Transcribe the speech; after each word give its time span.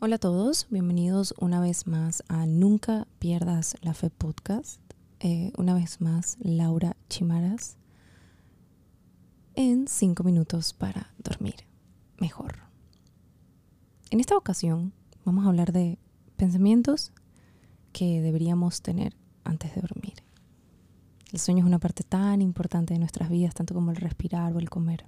Hola 0.00 0.14
a 0.14 0.18
todos, 0.20 0.68
bienvenidos 0.70 1.34
una 1.40 1.60
vez 1.60 1.88
más 1.88 2.22
a 2.28 2.46
Nunca 2.46 3.08
Pierdas 3.18 3.76
la 3.80 3.94
Fe 3.94 4.10
Podcast. 4.10 4.80
Eh, 5.18 5.50
una 5.56 5.74
vez 5.74 6.00
más, 6.00 6.36
Laura 6.38 6.96
Chimaras 7.08 7.78
en 9.56 9.88
5 9.88 10.22
minutos 10.22 10.72
para 10.72 11.12
dormir 11.18 11.56
mejor. 12.20 12.58
En 14.12 14.20
esta 14.20 14.36
ocasión 14.36 14.92
vamos 15.24 15.44
a 15.44 15.48
hablar 15.48 15.72
de 15.72 15.98
pensamientos 16.36 17.10
que 17.92 18.20
deberíamos 18.20 18.82
tener 18.82 19.16
antes 19.42 19.74
de 19.74 19.80
dormir. 19.80 20.22
El 21.32 21.40
sueño 21.40 21.64
es 21.64 21.66
una 21.66 21.80
parte 21.80 22.04
tan 22.04 22.40
importante 22.40 22.94
de 22.94 23.00
nuestras 23.00 23.30
vidas, 23.30 23.52
tanto 23.52 23.74
como 23.74 23.90
el 23.90 23.96
respirar 23.96 24.54
o 24.54 24.60
el 24.60 24.70
comer. 24.70 25.04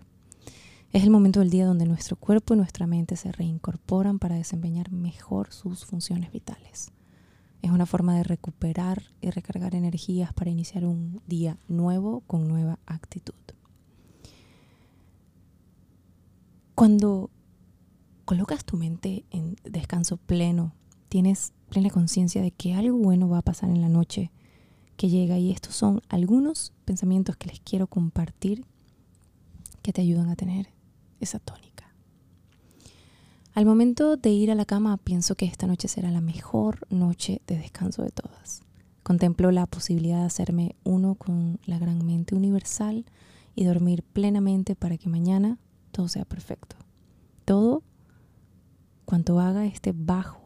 Es 0.93 1.05
el 1.05 1.11
momento 1.11 1.39
del 1.39 1.51
día 1.51 1.67
donde 1.67 1.87
nuestro 1.87 2.17
cuerpo 2.17 2.53
y 2.53 2.57
nuestra 2.57 2.89
mente 2.89 3.15
se 3.15 3.31
reincorporan 3.31 4.19
para 4.19 4.35
desempeñar 4.35 4.91
mejor 4.91 5.53
sus 5.53 5.85
funciones 5.85 6.33
vitales. 6.33 6.91
Es 7.63 7.71
una 7.71 7.87
forma 7.87 8.17
de 8.17 8.25
recuperar 8.25 9.05
y 9.21 9.31
recargar 9.31 9.77
energías 9.77 10.33
para 10.33 10.51
iniciar 10.51 10.85
un 10.85 11.23
día 11.29 11.59
nuevo 11.69 12.23
con 12.27 12.49
nueva 12.49 12.81
actitud. 12.87 13.35
Cuando 16.75 17.31
colocas 18.25 18.65
tu 18.65 18.77
mente 18.77 19.25
en 19.31 19.55
descanso 19.63 20.17
pleno, 20.17 20.75
tienes 21.09 21.53
plena 21.69 21.91
conciencia 21.91 22.43
de 22.43 22.51
que 22.51 22.75
algo 22.75 22.99
bueno 22.99 23.29
va 23.29 23.39
a 23.39 23.43
pasar 23.43 23.71
en 23.71 23.81
la 23.81 23.89
noche 23.89 24.33
que 24.97 25.09
llega 25.09 25.39
y 25.39 25.53
estos 25.53 25.77
son 25.77 26.03
algunos 26.09 26.73
pensamientos 26.85 27.37
que 27.37 27.47
les 27.47 27.61
quiero 27.61 27.87
compartir 27.87 28.65
que 29.83 29.93
te 29.93 30.01
ayudan 30.01 30.31
a 30.31 30.37
tener 30.37 30.80
esa 31.21 31.39
tónica. 31.39 31.71
Al 33.55 33.67
momento 33.67 34.17
de 34.17 34.31
ir 34.31 34.51
a 34.51 34.55
la 34.55 34.65
cama 34.65 34.97
pienso 34.97 35.35
que 35.35 35.45
esta 35.45 35.67
noche 35.67 35.89
será 35.89 36.11
la 36.11 36.21
mejor 36.21 36.87
noche 36.89 37.43
de 37.47 37.59
descanso 37.59 38.03
de 38.03 38.11
todas. 38.11 38.63
Contemplo 39.03 39.51
la 39.51 39.67
posibilidad 39.67 40.21
de 40.21 40.27
hacerme 40.27 40.77
uno 40.85 41.15
con 41.15 41.59
la 41.67 41.79
gran 41.79 42.05
mente 42.07 42.35
universal 42.35 43.05
y 43.55 43.65
dormir 43.65 44.03
plenamente 44.03 44.77
para 44.77 44.97
que 44.97 45.09
mañana 45.09 45.59
todo 45.91 46.09
sea 46.09 46.25
perfecto. 46.25 46.77
Todo 47.45 47.83
cuanto 49.05 49.41
haga 49.41 49.67
esté 49.67 49.93
bajo 49.93 50.41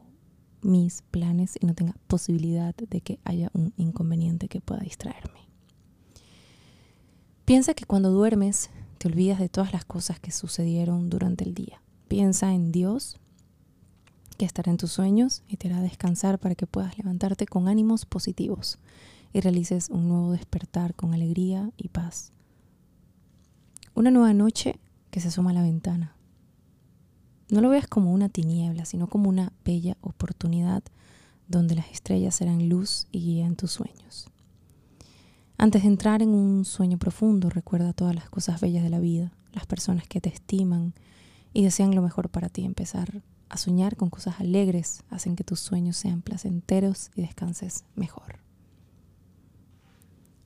mis 0.62 1.03
planes 1.11 1.59
y 1.61 1.66
no 1.66 1.75
tenga 1.75 1.94
posibilidad 2.06 2.75
de 2.75 3.00
que 3.03 3.20
haya 3.25 3.50
un 3.53 3.75
inconveniente 3.77 4.48
que 4.48 4.62
pueda 4.62 4.81
distraerme. 4.81 5.41
Piensa 7.44 7.75
que 7.75 7.84
cuando 7.84 8.11
duermes 8.11 8.70
te 9.05 9.08
olvidas 9.08 9.38
de 9.38 9.50
todas 9.50 9.74
las 9.74 9.84
cosas 9.84 10.19
que 10.19 10.30
sucedieron 10.30 11.10
durante 11.10 11.44
el 11.44 11.52
día. 11.52 11.83
Piensa 12.08 12.55
en 12.55 12.72
Dios, 12.72 13.19
que 14.38 14.47
estará 14.47 14.70
en 14.70 14.78
tus 14.78 14.92
sueños 14.92 15.42
y 15.47 15.58
te 15.58 15.69
hará 15.69 15.83
descansar 15.83 16.38
para 16.38 16.55
que 16.55 16.66
puedas 16.66 16.97
levantarte 16.97 17.44
con 17.44 17.69
ánimos 17.69 18.06
positivos 18.06 18.78
y 19.34 19.41
realices 19.41 19.91
un 19.91 20.08
nuevo 20.08 20.32
despertar 20.32 20.94
con 20.94 21.12
alegría 21.12 21.70
y 21.77 21.88
paz. 21.88 22.32
Una 23.94 24.10
nueva 24.10 24.32
noche 24.32 24.78
que 25.10 25.20
se 25.20 25.28
asoma 25.28 25.50
a 25.50 25.55
la 25.55 25.62
ventana. 25.62 26.16
No 27.50 27.60
lo 27.60 27.69
veas 27.69 27.86
como 27.86 28.10
una 28.10 28.30
tiniebla, 28.30 28.86
sino 28.86 29.08
como 29.08 29.28
una 29.28 29.52
bella 29.66 29.98
oportunidad 30.00 30.82
donde 31.47 31.75
las 31.75 31.91
estrellas 31.91 32.36
serán 32.36 32.70
luz 32.70 33.06
y 33.12 33.20
guía 33.20 33.44
en 33.44 33.56
tus 33.56 33.72
sueños. 33.72 34.30
Antes 35.56 35.83
de 35.83 35.88
entrar 35.88 36.20
en 36.20 36.30
un 36.30 36.64
sueño 36.64 36.98
profundo, 36.98 37.48
recuerda 37.48 37.92
todas 37.92 38.14
las 38.14 38.28
cosas 38.28 38.60
bellas 38.60 38.83
de 38.83 38.91
la 38.91 38.98
vida, 38.98 39.33
las 39.52 39.66
personas 39.66 40.08
que 40.08 40.20
te 40.20 40.28
estiman 40.28 40.94
y 41.52 41.62
desean 41.62 41.94
lo 41.94 42.02
mejor 42.02 42.28
para 42.28 42.48
ti. 42.48 42.64
Empezar 42.64 43.22
a 43.48 43.56
soñar 43.56 43.97
con 43.97 44.10
cosas 44.10 44.41
alegres 44.41 45.05
hacen 45.10 45.36
que 45.36 45.44
tus 45.44 45.60
sueños 45.60 45.97
sean 45.97 46.22
placenteros 46.22 47.10
y 47.15 47.22
descanses 47.22 47.84
mejor. 47.94 48.41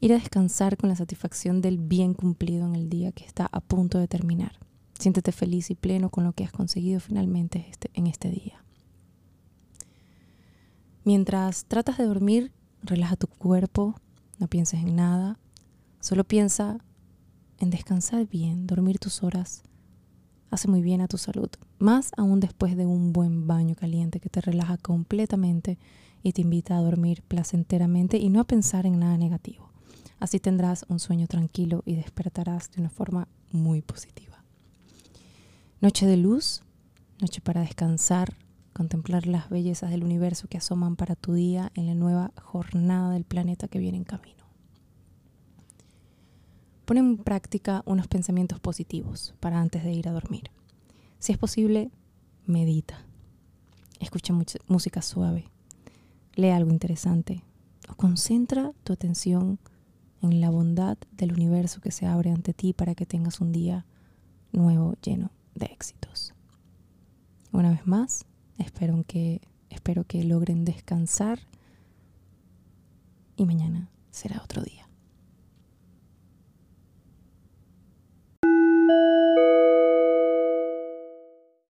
Ir 0.01 0.13
a 0.13 0.19
descansar 0.19 0.77
con 0.77 0.91
la 0.91 0.97
satisfacción 0.97 1.63
del 1.63 1.79
bien 1.79 2.15
cumplido 2.15 2.67
en 2.67 2.77
el 2.77 2.89
día 2.89 3.11
que 3.11 3.25
está 3.25 3.49
a 3.51 3.61
punto 3.61 3.99
de 3.99 4.09
terminar. 4.09 4.59
Siéntete 4.99 5.33
feliz 5.33 5.71
y 5.71 5.75
pleno 5.75 6.11
con 6.11 6.25
lo 6.25 6.33
que 6.33 6.45
has 6.45 6.53
conseguido 6.53 7.01
finalmente 7.01 7.67
este, 7.71 7.91
en 7.95 8.07
este 8.07 8.31
día. 8.31 8.63
Mientras 11.05 11.65
tratas 11.65 11.97
de 11.97 12.05
dormir, 12.05 12.53
relaja 12.83 13.17
tu 13.17 13.27
cuerpo, 13.27 13.97
no 14.39 14.49
pienses 14.49 14.81
en 14.81 14.97
nada, 14.97 15.39
solo 16.01 16.25
piensa 16.25 16.79
en 17.59 17.71
descansar 17.71 18.27
bien, 18.27 18.67
dormir 18.67 18.99
tus 18.99 19.23
horas. 19.23 19.63
Hace 20.51 20.69
muy 20.69 20.81
bien 20.81 21.01
a 21.01 21.09
tu 21.09 21.19
salud, 21.19 21.51
más 21.79 22.13
aún 22.17 22.41
después 22.41 22.77
de 22.77 22.87
un 22.87 23.13
buen 23.13 23.47
baño 23.47 23.75
caliente 23.75 24.21
que 24.21 24.31
te 24.31 24.41
relaja 24.41 24.79
completamente 24.79 25.79
y 26.23 26.33
te 26.33 26.43
invita 26.43 26.77
a 26.77 26.81
dormir 26.81 27.23
placenteramente 27.23 28.19
y 28.19 28.31
no 28.31 28.41
a 28.41 28.47
pensar 28.47 28.87
en 28.87 28.99
nada 28.99 29.19
negativo. 29.19 29.71
Así 30.21 30.41
tendrás 30.41 30.85
un 30.89 30.99
sueño 30.99 31.27
tranquilo 31.27 31.83
y 31.85 31.95
despertarás 31.95 32.71
de 32.73 32.81
una 32.81 32.91
forma 32.91 33.29
muy 33.53 33.83
positiva. 33.83 34.43
Noche 35.81 36.07
de 36.07 36.17
luz, 36.17 36.63
noche 37.21 37.41
para 37.41 37.61
descansar, 37.61 38.35
contemplar 38.79 39.27
las 39.27 39.51
bellezas 39.51 39.91
del 39.91 40.05
universo 40.05 40.47
que 40.47 40.59
asoman 40.59 40.95
para 40.95 41.17
tu 41.17 41.33
día 41.33 41.73
en 41.75 41.87
la 41.87 41.97
nueva 41.97 42.31
jornada 42.41 43.11
del 43.11 43.25
planeta 43.25 43.67
que 43.67 43.81
viene 43.81 43.99
en 43.99 44.05
camino. 44.05 44.45
Pon 46.85 46.97
en 46.97 47.19
práctica 47.19 47.83
unos 47.87 48.07
pensamientos 48.07 48.61
positivos 48.61 49.35
para 49.41 49.61
antes 49.61 49.83
de 49.83 49.93
ir 49.93 50.09
a 50.09 50.13
dormir. 50.13 50.53
Si 51.19 51.33
es 51.33 51.39
posible, 51.39 51.91
medita. 52.47 53.05
Escucha 53.99 54.33
música 54.69 55.03
suave. 55.03 55.51
Lee 56.37 56.51
algo 56.51 56.71
interesante. 56.71 57.43
O 57.91 57.97
concentra 57.97 58.73
tu 58.85 58.93
atención 58.93 59.59
en 60.23 60.41
la 60.41 60.51
bondad 60.51 60.99
del 61.11 61.33
universo 61.33 61.81
que 61.81 61.91
se 61.91 62.07
abre 62.07 62.31
ante 62.31 62.55
ti 62.55 62.75
para 62.75 62.95
que 62.95 63.07
tengas 63.07 63.41
un 63.41 63.51
día 63.51 63.87
nuevo 64.53 64.95
lleno 65.03 65.33
de 65.57 65.67
éxitos. 65.67 66.33
Una 67.51 67.71
vez 67.71 67.85
más, 67.89 68.28
Espero 68.59 69.05
que, 69.07 69.41
espero 69.71 70.05
que 70.05 70.25
logren 70.25 70.65
descansar 70.65 71.39
y 73.37 73.47
mañana 73.47 73.89
será 74.11 74.43
otro 74.43 74.63
día. 74.63 74.88